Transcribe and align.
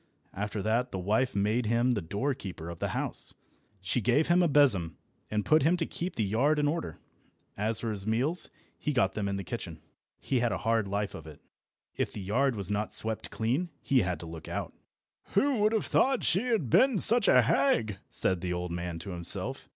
After 0.33 0.63
that 0.63 0.91
the 0.91 0.97
wife 0.97 1.35
made 1.35 1.67
him 1.67 1.91
the 1.91 2.01
door 2.01 2.33
keeper 2.33 2.71
of 2.71 2.79
the 2.79 2.87
house. 2.87 3.35
She 3.81 4.01
gave 4.01 4.29
him 4.29 4.41
a 4.41 4.47
besom, 4.47 4.97
and 5.29 5.45
put 5.45 5.61
him 5.61 5.77
to 5.77 5.85
keep 5.85 6.15
the 6.15 6.23
yard 6.23 6.57
in 6.57 6.67
order. 6.67 6.97
As 7.55 7.81
for 7.81 7.91
his 7.91 8.07
meals, 8.07 8.49
he 8.79 8.93
got 8.93 9.13
them 9.13 9.27
in 9.29 9.35
the 9.35 9.43
kitchen. 9.43 9.79
He 10.19 10.39
had 10.39 10.51
a 10.51 10.57
hard 10.57 10.87
life 10.87 11.13
of 11.13 11.27
it. 11.27 11.39
If 11.97 12.11
the 12.13 12.19
yard 12.19 12.55
was 12.55 12.71
not 12.71 12.95
swept 12.95 13.29
clean, 13.29 13.69
he 13.79 13.99
had 14.01 14.19
to 14.21 14.25
look 14.25 14.47
out. 14.47 14.73
"Who 15.35 15.59
would 15.59 15.71
have 15.71 15.85
thought 15.85 16.23
she 16.23 16.47
had 16.47 16.71
been 16.71 16.97
such 16.97 17.27
a 17.27 17.43
hag?" 17.43 17.99
said 18.09 18.41
the 18.41 18.53
old 18.53 18.71
man 18.71 18.97
to 18.97 19.11
himself. 19.11 19.69